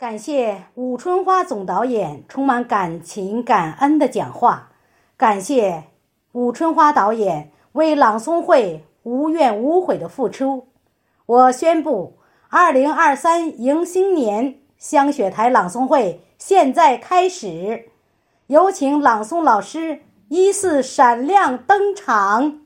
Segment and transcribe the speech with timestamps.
[0.00, 4.70] 感谢武春花总导演充满感情感恩的讲话
[5.18, 5.84] 感谢
[6.32, 10.68] 武春花导演为朗诵会无怨无悔的付出。
[11.26, 12.16] 我宣布
[12.48, 17.90] 二零二三迎新年香雪台朗诵会现在开始。
[18.46, 22.60] 有请朗诵老师依次闪亮登场。